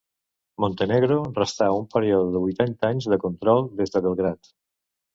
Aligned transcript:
Montenegro 0.63 1.17
restà 1.35 1.69
un 1.81 1.87
període 1.97 2.33
de 2.39 2.43
vuitanta 2.47 2.93
anys 2.93 3.11
de 3.15 3.23
control 3.29 3.65
des 3.83 3.99
de 3.99 4.07
Belgrad. 4.09 4.55